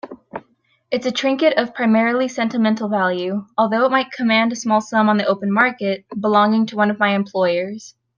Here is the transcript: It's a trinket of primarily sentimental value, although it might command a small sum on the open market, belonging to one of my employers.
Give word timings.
It's 0.89 1.05
a 1.05 1.11
trinket 1.11 1.59
of 1.59 1.75
primarily 1.75 2.27
sentimental 2.27 2.89
value, 2.89 3.45
although 3.55 3.85
it 3.85 3.91
might 3.91 4.09
command 4.11 4.51
a 4.51 4.55
small 4.55 4.81
sum 4.81 5.07
on 5.09 5.17
the 5.17 5.27
open 5.27 5.51
market, 5.51 6.05
belonging 6.19 6.65
to 6.65 6.75
one 6.75 6.89
of 6.89 6.97
my 6.97 7.09
employers. 7.13 7.93